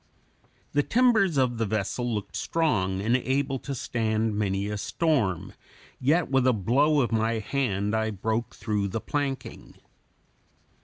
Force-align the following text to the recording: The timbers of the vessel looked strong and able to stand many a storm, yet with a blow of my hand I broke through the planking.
The 0.71 0.81
timbers 0.81 1.37
of 1.37 1.59
the 1.59 1.65
vessel 1.67 2.11
looked 2.11 2.35
strong 2.35 3.01
and 3.01 3.15
able 3.15 3.59
to 3.59 3.75
stand 3.75 4.35
many 4.35 4.67
a 4.67 4.75
storm, 4.79 5.53
yet 5.99 6.31
with 6.31 6.47
a 6.47 6.53
blow 6.53 7.01
of 7.01 7.11
my 7.11 7.33
hand 7.33 7.93
I 7.95 8.09
broke 8.09 8.55
through 8.55 8.87
the 8.87 8.99
planking. 8.99 9.75